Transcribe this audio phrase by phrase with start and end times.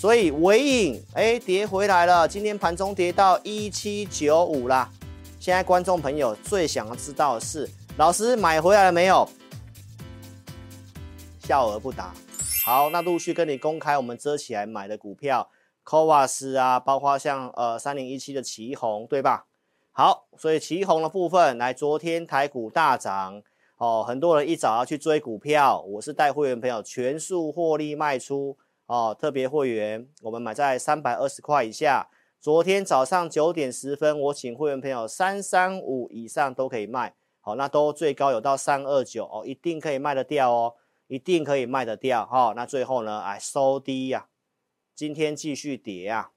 [0.00, 4.90] 所以尾影哎跌回来了，今天盘中跌到一七九五啦。
[5.38, 9.28] 现在观众朋友最想要知道的是，老师买回来了没有？
[11.40, 12.14] 笑而不答。
[12.64, 15.50] 好，那陆续跟你公开我们遮起来买的股票，
[15.84, 19.44] 科瓦斯啊，包括像呃三零一七的奇鋐，对吧？
[19.92, 23.42] 好，所以奇鋐的部分，来昨天台股大涨
[23.76, 28.56] 哦，很多人一早要去追股票，我是带会员朋友全数获利卖出。
[28.90, 32.08] 哦，特别会员，我们买在三百二十块以下。
[32.40, 37.14] 昨天早上九点十分，我请会员朋友三三五以上都可以卖。
[37.40, 40.74] 好，那都最高有到三二九哦，一定可以卖得掉哦，
[41.06, 42.26] 一定可以卖得掉。
[42.26, 44.26] 哈、那最后呢，哎，收低呀、
[44.96, 46.32] 今天继续跌啊。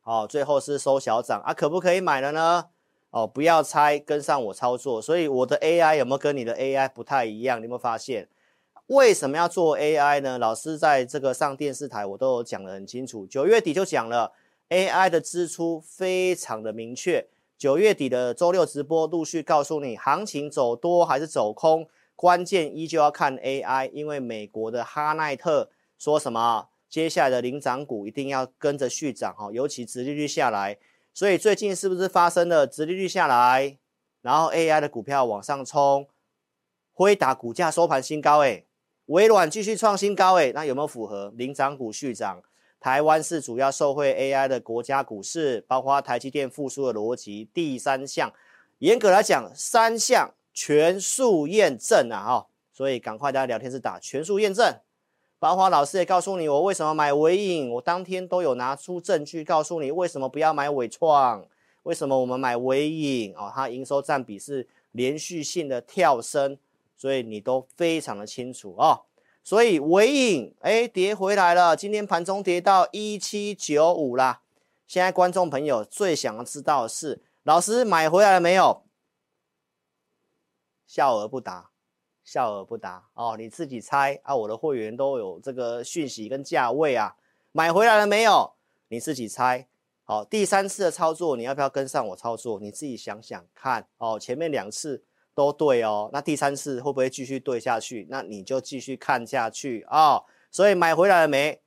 [0.00, 2.70] 好、最后是收小涨啊，可不可以买了呢？
[3.10, 5.02] 哦，不要猜，跟上我操作。
[5.02, 7.58] 所以我的 AI 有没有跟你的 AI 不太一样？
[7.58, 8.30] 你有没有发现？
[8.90, 10.36] 为什么要做 AI 呢？
[10.36, 13.24] 老师在这个上电视台，我都有讲得很清楚。
[13.24, 14.32] 九月底就讲了
[14.68, 17.24] AI 的支出非常的明确。
[17.56, 23.88] 九月底的周六直播陆续告诉你，行情走多还是走空，关键依旧要看 AI。
[23.92, 30.76] 因为美国的哈奈特说什么，接下来的领涨股一定要跟着续涨哈，尤其殖利率下来。
[31.14, 33.78] 所以最近是不是发生了殖利率下来，
[34.20, 36.08] 然后 AI 的股票往上冲，
[36.92, 38.66] 辉达股价收盘新高诶
[39.10, 42.40] 微软继续创新高，诶，那有没有符合领涨股续涨？
[42.78, 47.48] 台湾是主要受惠 AI 的国家股市，包括台积电复苏的逻辑。
[47.52, 48.32] 第三项，
[48.78, 54.76] 严格来讲，三项全数验证啊，哈，所以赶快大家聊天室打全数验证。
[55.40, 61.44] 包括老师也告诉你，我为什么买微影，我当天都有拿出证据告诉你，为什么不要买伟创，
[61.82, 66.56] 为什么我们买微影哦，它营收占比是连续性的跳升。
[67.00, 69.06] 所以你都非常的清楚哦，
[69.42, 74.42] 所以尾影哎跌回来了，今天盘中跌到一七九五啦。
[74.86, 78.82] 现在观众朋友最想要知道的是，老师买回来了没有？
[80.86, 81.70] 笑而不答，
[82.22, 84.36] 笑而不答哦，你自己猜啊！
[84.36, 87.16] 我的会员都有这个讯息跟价位啊，
[87.52, 88.52] 买回来了没有？
[88.88, 89.66] 你自己猜。
[90.04, 92.60] 好，第三次的操作你要不要跟上我操作？
[92.60, 95.02] 你自己想想看哦，前面两次。
[95.34, 98.06] 都对哦，那第三次会不会继续对下去？
[98.10, 101.60] 那你就继续看下去啊、所以买回来了没？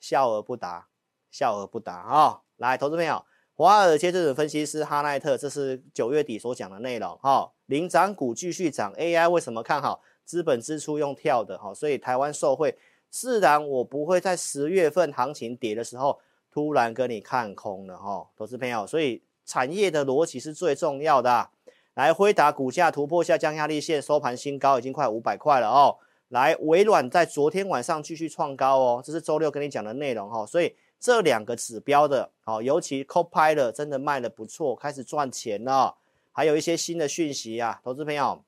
[0.00, 0.88] 笑而不答，
[1.30, 2.40] 笑而不答啊、哦。
[2.56, 3.24] 来，投资朋友，
[3.54, 7.52] 华尔街这种分析师哈奈特，这是九月底所讲的内容哈、哦。
[7.66, 10.02] 领涨股继续涨，AI 为什么看好？
[10.24, 12.76] 资本支出用跳的哈、所以台湾受惠，
[13.08, 16.20] 自然我不会在十月份行情跌的时候
[16.50, 21.50] 突然跟你看空了哈、投资朋友，所以产业的逻辑是最重要的。
[21.96, 25.96] 来，辉达股价突破下降压力线，收盘新高，已经快五百块了哦。
[26.28, 30.46] 来，微软在昨天晚上继续创高哦，这是周六跟你讲的内容哈、哦。
[30.46, 35.96] 所以这两个指标的哦，尤其 Copilot 真的卖得不错，开始赚钱了。
[36.32, 38.44] 还有一些新的讯息啊，投资朋友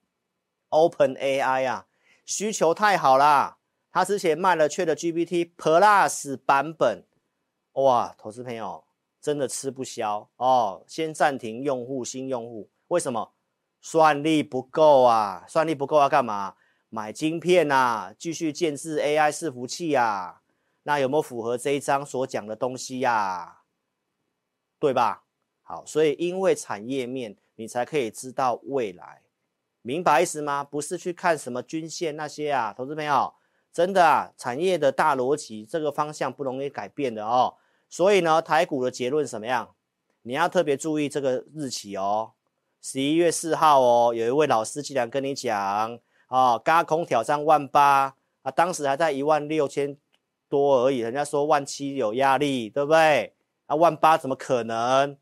[0.69, 1.87] ，OpenAI 啊，
[2.27, 3.57] 需求太好啦。
[3.91, 7.03] 他之前卖了 ChatGPT Plus 版本，
[7.73, 8.85] 哇，投资朋友
[9.23, 10.83] 真的吃不消哦。
[10.87, 13.31] 先暂停用户新用户，为什么？
[13.81, 16.55] 算力不够啊，算力不够要干嘛？
[16.91, 20.43] 买晶片啊，继续建置 AI 伺服器啊。
[20.84, 23.62] 那有没有符合这一章所讲的东西呀、啊？
[24.78, 25.25] 对吧？
[25.62, 29.22] 好，所以因为产业面，你才可以知道未来，
[29.83, 30.65] 明白意思吗？
[30.65, 33.34] 不是去看什么均线那些啊，投资朋友，
[33.71, 37.56] 真的啊，产业的大逻辑这个方向不容易改变的哦。
[37.91, 39.75] 所以呢，台股的结论什么样？
[40.22, 42.33] 你要特别注意这个日期哦。
[42.81, 49.97] 十一月四号哦，有一位老师竟然跟你讲啊，轧空挑战万八啊，当时还在一万六千
[50.49, 53.34] 多而已，人家说万七有压力，对不对？
[53.67, 55.17] 啊，万八怎么可能？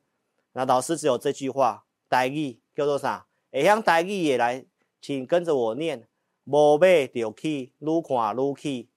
[0.53, 3.27] 那老师只有这句话，台语叫做啥？
[3.51, 4.65] 会晓台语也来，
[5.01, 6.07] 请跟着我念，
[6.45, 8.89] 无买就起，愈看愈起。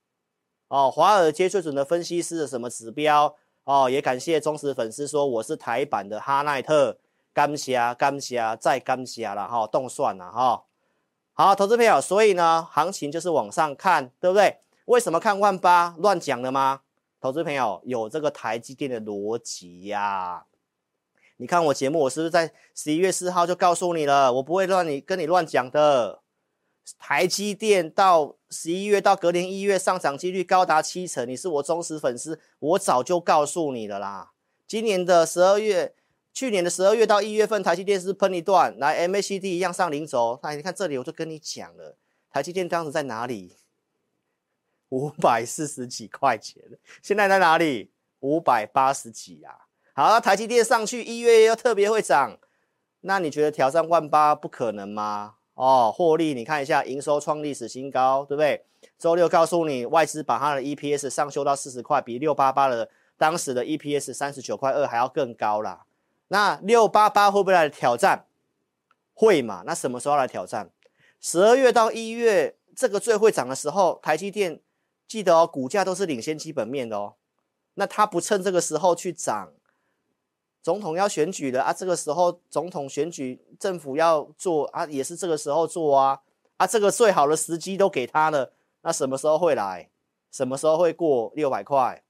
[0.68, 3.34] 哦，华尔街最准的分析师的什么指标？
[3.64, 6.98] 哦，也感谢忠实粉丝说我是台版的哈奈特。
[7.32, 10.64] 感谢，感谢，再感谢了哈，动算了哈。
[11.32, 14.58] 好，投资朋友，所以呢，行情就是往上看，对不对？
[14.86, 15.94] 为什么看万八？
[15.98, 16.80] 乱讲的吗？
[17.20, 20.44] 投资朋友，有这个台积电的逻辑呀。
[21.36, 24.32] 你看我节目，我是不是在十一月四号就告诉你了？
[24.34, 26.20] 我不会乱你跟你乱讲的。
[26.98, 34.32] 台积电到十一月到隔年一月上涨几率高达七成，你是我忠实粉丝，我早就告诉你了啦。
[34.66, 35.94] 今年的十二月。
[36.32, 40.38] 去年的十二月到一月份，台积电是喷一段，来 MACD 一样上零轴。
[40.42, 41.96] 那你看这里，我就跟你讲了，
[42.30, 43.56] 台积电当时在哪里？
[44.90, 46.62] 五百四十几块钱，
[47.00, 47.92] 现在在哪里？
[48.20, 49.54] 五百八十几啊！
[49.94, 52.38] 好，那台积电上去一月又特别会涨，
[53.00, 55.36] 那你觉得挑战万八不可能吗？
[55.54, 58.64] 哦，获利你看一下，营收创历史新高，对不对？
[58.98, 65.86] 周六告诉你，外资把它的 EPS 上修到四十块，比六八八的当时的 EPS 三十九块二还要更高啦。
[66.32, 68.26] 那六八八会不会来挑战？
[69.12, 69.64] 会嘛？
[69.66, 70.70] 那什么时候来挑战？
[71.20, 74.60] 十二月到一月这个最会涨的时候，台积电
[75.08, 77.14] 记得哦，股价都是领先基本面的哦。
[77.74, 79.52] 那他不趁这个时候去涨，
[80.62, 86.22] 总统要选举了啊，这个时候总统选举政府要做啊，也是这个时候做啊
[86.58, 88.52] 啊，这个最好的时机都给他了。
[88.82, 89.90] 那什么时候会来？
[90.30, 92.04] 什么时候会过六百块？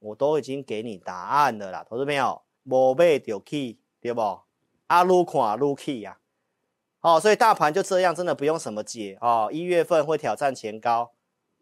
[0.00, 4.20] 我都已经给你答案了啦，投资朋友，无买就去，对不？
[4.86, 6.18] 啊，愈看愈起呀。
[7.00, 9.50] 哦，所以大盘就这样，真的不用什么解哦。
[9.52, 11.12] 一月份会挑战前高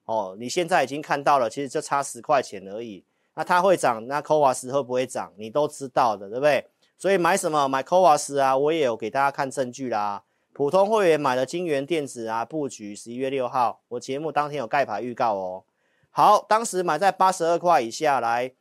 [0.04, 3.04] 哦，你现在已经看到了，其实就差十块钱而已。
[3.34, 5.32] 那它会涨，那 CoWoS 会不会涨？
[5.36, 6.68] 你都知道的，对不对？
[6.98, 7.66] 所以买什么？
[7.66, 10.22] 买 CoWoS 啊，我也有给大家看证据啦。
[10.52, 15.64] 普通会员买的金源电子啊，布局十一月六号，我节目当天有盖牌预告哦。
[16.10, 18.52] 好，当时买在八十二块以下，来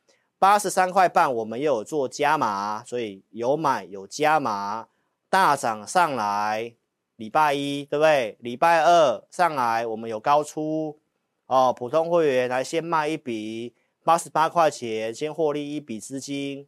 [0.42, 4.88] 八十三块半，我们又有做加码，所以有买有加码，
[5.30, 6.74] 大涨上来，
[7.16, 8.38] 礼拜一对不对？
[8.40, 11.00] 礼拜二上来，我们有高出
[11.46, 11.72] 哦。
[11.72, 16.68] 普通会员来先卖一笔八十八块钱，先获利一笔资金，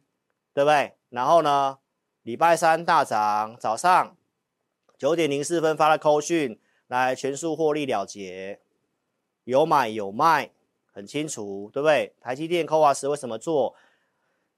[0.52, 0.92] 对不对？
[1.08, 1.78] 然后呢，
[2.22, 4.16] 礼拜三大涨，早上。
[4.96, 8.60] 九点零四分发了扣讯，来全数获利了结，
[9.42, 10.52] 有买有卖，
[10.94, 12.14] 很清楚，对不对？
[12.20, 13.74] 台积电、CoWoS 为什么做？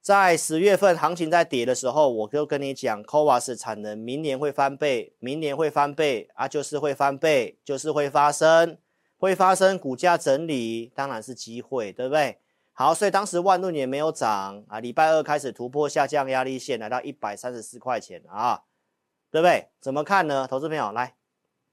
[0.01, 8.79] 在十月份行情在跌的时候，我就跟你讲，CoWoS 产能明年会翻倍，明年会翻倍啊，就是会翻倍，就是会发生，
[9.17, 12.39] 会发生股价整理，当然是机会，对不对？
[12.73, 18.65] 好，所以当时万润也没有涨啊，礼拜二开始突破下降压力线，来到一百三十四块钱啊。
[19.29, 19.69] 对不对？
[19.81, 20.47] 怎么看呢？
[20.49, 21.17] 投资朋友来，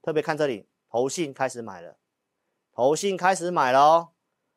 [0.02, 1.96] 特别看这里，投信开始买了，
[2.74, 4.08] 投信开始买了哦，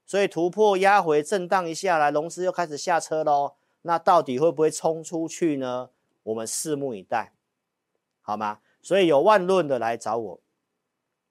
[0.07, 3.55] 所以突破压回震荡一下来，融资又开始下车喽。
[3.83, 5.89] 那到底会不会冲出去呢？
[6.23, 7.33] 我们拭目以待，
[8.21, 8.59] 好吗？
[8.81, 10.39] 所以有万论的来找我，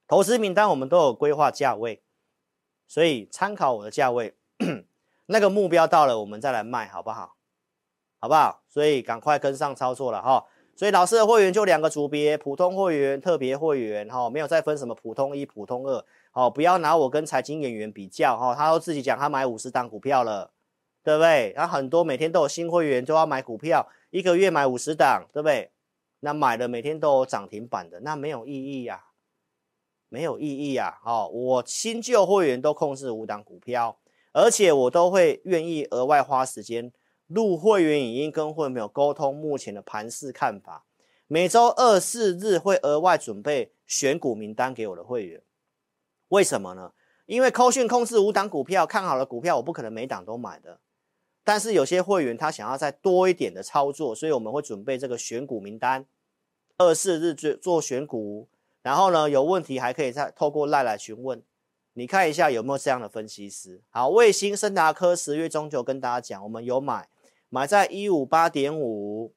[0.06, 2.02] 投资名单我们都有规划价位，
[2.87, 4.34] 所以参考我的价位，
[5.26, 7.37] 那个目标到了，我们再来卖，好不好？
[8.19, 8.62] 好不好？
[8.69, 10.44] 所以赶快跟上操作了哈。
[10.75, 16.05] 所以老师的会员就两个组别，普通会员、特别会员，哈，没有再分什么普通一、普通二，
[16.36, 20.52] 哦，不要拿我跟财经演员比较，哈，他都自己讲他买五十档股票了，
[21.02, 21.50] 对不对？
[21.56, 25.70] 然后很多每天都有新会员都要买股票，一个月买五十档，对不对？
[26.20, 29.04] 那买了每天都有涨停板的，那没有意义呀，
[30.10, 33.98] 没有意义呀，哦，我新旧会员都控制五档股票，
[34.34, 36.92] 而且我都会愿意额外花时间。
[37.28, 40.84] 录会员语音跟会员有沟通目前的盘势看法，
[41.28, 45.40] 每周二四日会额外准备选股名单给我的会员，
[46.28, 46.93] 为什么呢？
[47.26, 50.81] 因为扣讯控制五档股票，看好的股票我不可能每档都买的，
[51.43, 56.06] 但是有些会员他想要再多一点的操作，所以我们会准备这个选股名单，
[56.78, 58.49] 二四日做做选股，
[58.82, 61.43] 然后呢有问题还可以再透过赖来询问，
[61.94, 63.82] 你看一下有没有这样的分析师。
[63.90, 67.08] 好，卫星、升达科十月中就跟大家讲，我们有买。
[67.49, 69.33] 买在一五八点五，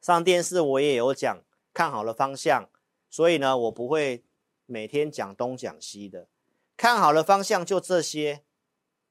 [0.00, 2.68] 上电视我也有讲看好的方向，
[3.08, 4.24] 所以呢，我不会
[4.70, 6.28] 每天讲东讲西的，
[6.76, 8.44] 看好的方向就这些，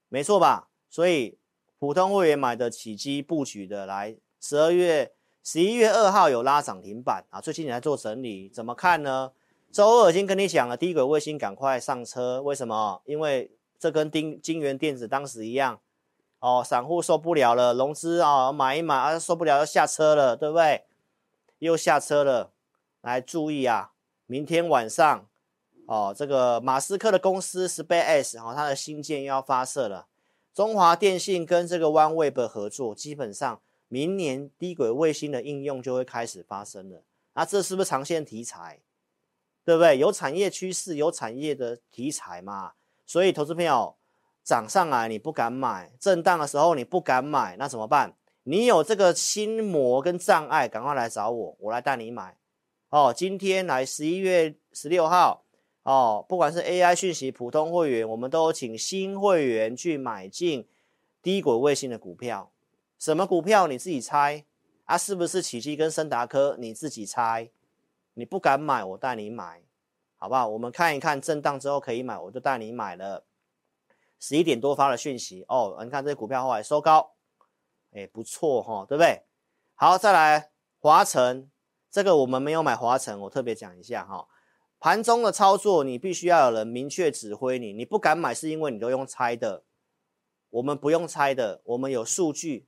[0.08, 0.68] 没错吧？
[0.88, 1.38] 所以
[1.78, 5.12] 普通会员买的起基布局的，来十二月
[5.44, 9.32] 十一月二号有拉涨停板啊，最近你在做整理，怎么看呢？
[9.70, 13.02] 周二已经跟你讲了，低轨卫星赶快上车，为什么？
[13.04, 15.80] 因为这跟丁金元电子当时一样。
[16.38, 20.84] 哦，散户受不了了，融资啊买一买啊受不了要下车了，对不对？
[21.58, 22.54] 又下车了，
[23.02, 23.92] 来注意啊！
[24.24, 25.28] 明天晚上
[25.90, 30.06] 哦，这个马斯克的公司 SpaceX 哦，它的新舰要发射了。
[30.54, 37.02] 中华电信跟这个 OneWeb 合作，基本上明年低轨卫星的应用就会开始发生了。
[37.34, 38.78] 那这是不是长线题材？
[39.64, 39.98] 对不对？
[39.98, 42.74] 有产业趋势，有产业的题材嘛？
[43.04, 43.96] 所以投资朋友。
[44.42, 48.16] 涨上来你不敢买，震荡的时候你不敢买，那怎么办？
[48.44, 52.36] 你有这个心魔跟障碍，赶快来找我，我来带你买。
[52.88, 55.44] 哦，今天来十一月十六号，
[55.82, 60.68] 哦，不管是 AI 讯息普通会员，我们都有请新会员去买进
[61.22, 62.52] 低轨卫星的股票。
[62.98, 64.44] 什么股票你自己猜
[64.84, 64.98] 啊？
[64.98, 66.56] 是不是启碁跟升达科？
[66.58, 67.50] 你自己猜。
[68.14, 69.62] 你不敢买，我带你买，
[70.18, 70.46] 好不好？
[70.48, 73.24] 我们看一看震荡之后可以买，我就带你买了。
[74.18, 77.12] 十一点多发的讯息哦，你看这股票后来收高，
[77.92, 79.22] 哎，不错哈、对不对？
[79.74, 81.50] 好，再来华晨，
[81.90, 84.28] 这个我们没有买华晨，我特别讲一下哈、
[84.80, 89.62] 盘中的操作，你必须要有人明确指挥你，你不敢买是因为你都用猜的，
[90.48, 92.66] 我们不用猜的，我们有数据，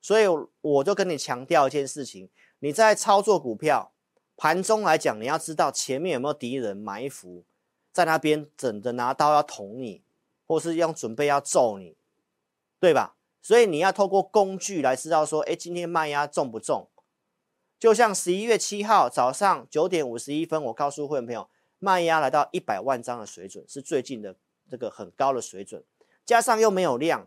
[0.00, 0.24] 所以
[0.62, 3.92] 我就跟你强调一件事情，你在操作股票
[4.36, 7.44] 盘中来讲，你要知道前面有没有敌人埋伏，
[7.92, 10.02] 在那边整着拿刀要捅你。
[10.50, 11.94] 或是用准备要揍你，
[12.80, 13.14] 对吧？
[13.40, 16.88] 所以你要透过工具来知道说，哎，今天卖压重不重？
[17.80, 24.36] 就像十一月七号早上九点五十一分，我告诉会员朋友，卖压来到一百万张的水准，是最近的
[24.68, 25.82] 这个很高的水准，
[26.26, 27.26] 加上又没有量，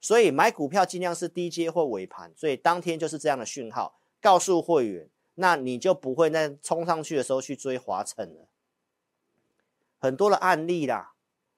[0.00, 8.48] 所以买股票尽量是低接或尾盘，所以当天就是这样的讯号，告诉会员，那你就不会在冲上去的时候去追华晨了，
[10.00, 11.12] 很多的案例啦。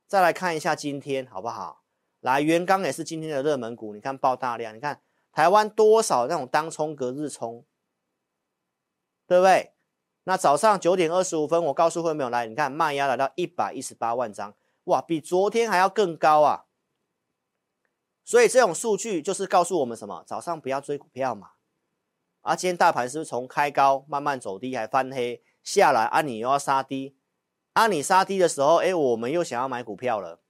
[0.06, 1.82] 再来看一下今天好不好？
[2.20, 5.00] 来，元刚也是今天的热门股，你看爆大量，你看
[5.32, 7.64] 台湾多少那种当冲隔日冲，
[9.26, 9.72] 对不对？
[10.24, 14.54] 那早上九点二十五分，我告诉会员朋友来，你看卖压来到一百一十八万张，
[14.84, 16.64] 哇，比昨天还要更高啊！
[18.24, 20.24] 所以这种数据就是告诉我们什么？
[20.26, 21.50] 早上不要追股票嘛。
[22.40, 26.22] 啊，今天大盘是不是从开高慢慢走低，还翻黑下来啊？
[26.22, 27.18] 你又要杀低。
[27.74, 30.40] 啊，你杀低的时候，哎，我们又想要买股票了，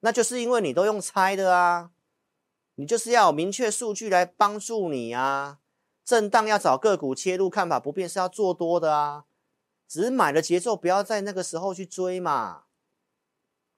[0.00, 1.90] 那就是因为你都用猜的啊，
[2.76, 5.58] 你就是要有明确数据来帮助你啊。
[6.04, 9.24] 震荡要找个股切入，看法不变是要做多的啊，
[9.88, 12.64] 只是买的节奏不要在那个时候去追嘛。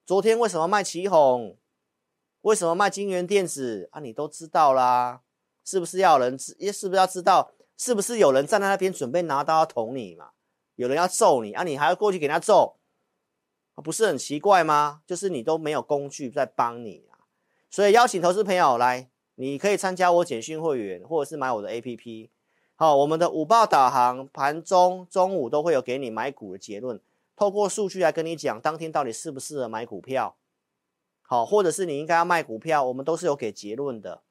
[0.05, 1.57] 昨天为什么卖奇鋐？
[2.43, 4.01] 为什么卖金元电子啊？
[4.01, 5.23] 你都知道啦，
[5.65, 6.57] 是不是要人知？
[6.73, 7.53] 是不是要知道？
[7.77, 10.31] 是不是有人站在那边准备拿刀捅你嘛？
[10.77, 12.79] 有人要揍你啊，你还要过去给他揍，
[13.75, 15.03] 不是很奇怪吗？
[15.07, 17.27] 就是你都没有工具在帮你啊，
[17.71, 22.29] 所以邀请投资朋友来，你可以参加我简讯会员，或者是买我的 APP。
[22.75, 27.01] 好，我们的午报导航，盘中、中午都会有给你买股的结论，
[27.35, 30.37] 透过数据来跟你讲当天到底适不适合买股票。
[31.23, 34.23] 好，或者是你应该要卖股票，我们都是有给结论的。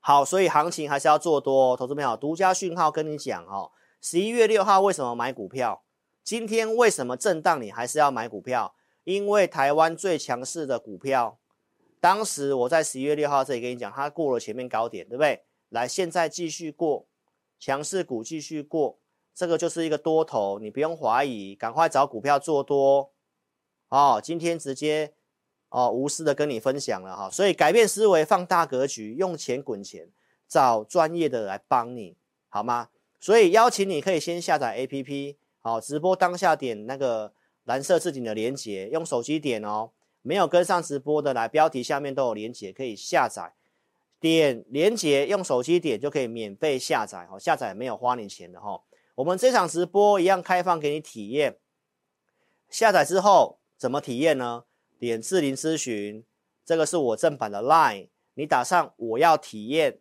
[0.00, 3.70] 好，所以行情还是要做多，投资朋友独家讯号跟你讲哦。
[4.00, 5.82] 十一月六号为什么买股票？
[6.22, 7.60] 今天为什么震荡？
[7.60, 8.74] 你还是要买股票？
[9.04, 11.38] 因为台湾最强势的股票，
[12.04, 15.42] 当时我在十一月六号这里跟你讲，它过了前面高点，对不对？
[15.70, 17.06] 来，现在继续过，
[17.58, 18.98] 强势股继续过，
[19.34, 23.10] 这个就是一个多头，你不用怀疑，赶快找股票做多
[23.88, 24.20] 哦。
[24.22, 25.14] 今天直接
[25.70, 30.10] 哦无私的跟你分享了哈，所以改变思维，放大格局，用钱滚钱，
[30.46, 32.18] 找专业的来帮你，
[32.50, 32.90] 好吗？
[33.18, 37.32] 所以邀请你可以先下载 APP，好，直播当下点那个
[37.64, 39.92] 蓝色置顶的连接，用手机点哦。
[40.26, 43.52] 没有跟上直播的来，标题下面都有连接可以下载，
[44.18, 47.38] 点连接用手机点就可以免费下载哦。
[47.38, 48.82] 下载没有花你钱的哈。
[49.16, 51.58] 我们这场直播一样开放给你体验，
[52.70, 54.64] 下载之后怎么体验呢？
[54.98, 56.24] 点智霖咨询，
[56.64, 59.98] 这个是我正版的 Line，你打上我要体验。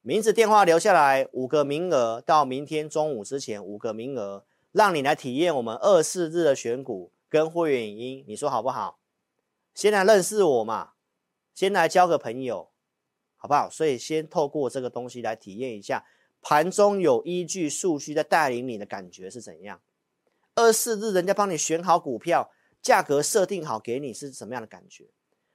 [0.00, 8.98] 名字电话留下来，五个名额到明天中午之前，五个名额让你来体验我们二四日的选股跟会员影音，你说好不好？
[9.76, 10.94] 先来认识我嘛，
[11.54, 12.70] 先来交个朋友，
[13.36, 13.68] 好不好？
[13.68, 16.06] 所以先透过这个东西来体验一下
[16.40, 19.82] 盘中有依据数据在带领你的感觉是怎样。
[20.54, 25.10] 二四日人家帮你选好股票，价格设定好给你是什么样的感觉？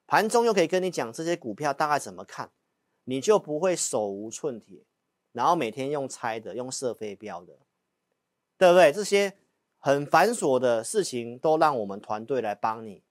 [0.05, 2.51] 盘中又可以跟你讲这些股票大概怎么看。
[3.05, 4.85] 你就不会手无寸铁，
[5.31, 7.57] 然后每天用猜的、用射飞镖的，
[8.59, 8.91] 对不对？
[8.91, 9.33] 这些
[9.79, 13.03] 很繁琐的事情都让我们团队来帮你，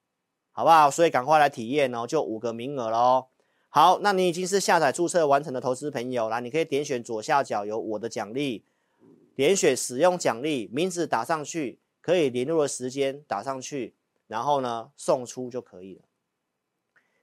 [0.52, 0.90] 好不好？
[0.90, 3.26] 所以赶快来体验哦，就五个名额喽。
[3.68, 8.64] 好，那你已经是下载注册完成的投资朋友，啦，你可以点选左下角有我的奖励，
[9.36, 13.94] 点选使用奖励，名字打上去，可以联络的时间打上去，
[14.26, 16.02] 然后呢送出就可以了。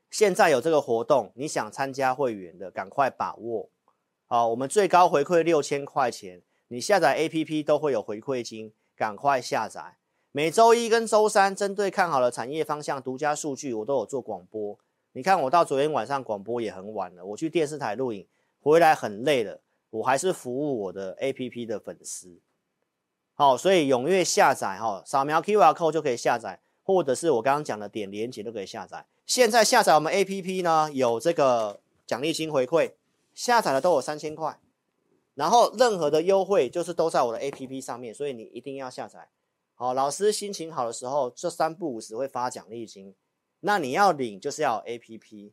[0.10, 3.70] 现在有这个活动，你想参加会员的，赶快把握。
[4.26, 9.98] 好，我们最高回馈六千块钱，你下载 APP 都会有回馈金，赶快下载。
[10.38, 14.78] 每周一跟周三，针对看好的产业方向、独家数据，我都有做广播。
[15.14, 18.28] 你看，我到昨天晚上广播也很晚了，我去电视台录影，
[18.62, 22.38] 回来很累了，我还是服务我的 APP 的粉丝。
[23.34, 29.08] 好，所以踊跃下载哈，扫描 QR code 就可以下载，或者是我刚刚讲的点连结都可以下载。
[29.26, 32.92] 现在下载我们 APP 呢，有这个奖励金回馈，
[33.34, 34.60] 下载的都有三千块，
[35.34, 39.30] 然后任何的优惠就是都在我的 APP 上面，所以你一定要下载。
[39.80, 43.14] 好，老师心情好的时候，这三不五时会发奖励金，
[43.60, 45.52] 那你要领就是要 APP。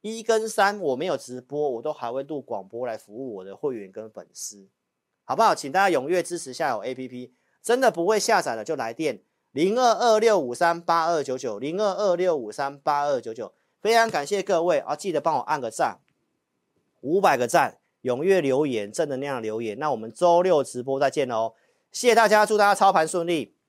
[0.00, 4.66] 一跟三我没有直播，我都还会录广播来服务我的会员跟粉丝，
[5.24, 5.54] 好不好？
[5.54, 9.20] 请大家踊跃支持下有 APP，真的不会下载的就来电
[9.52, 13.52] 零二二六五三八二九九零二二六五三八二九九，
[13.82, 14.96] 非常感谢各位啊！
[14.96, 15.98] 记得帮我按个赞，
[17.02, 19.78] 五百个赞，踊跃留言，正能量留言。
[19.78, 21.54] 那我们周六直播再见喽，
[21.90, 23.55] 谢谢大家，祝大家操盘顺利，